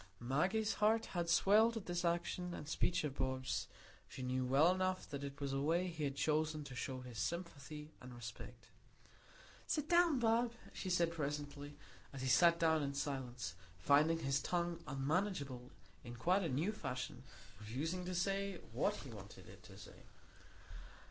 [0.19, 3.67] Maggie's heart had swelled at this action and speech of Bob's;
[4.07, 7.19] she knew well enough that it was a way he had chosen to show his
[7.19, 8.69] sympathy and respect.
[9.67, 11.77] "Sit down, Bob," she said presently,
[12.11, 15.69] and he sat down in silence, finding his tongue unmanageable
[16.03, 17.21] in quite a new fashion,
[17.59, 20.05] refusing to say what he wanted it to say.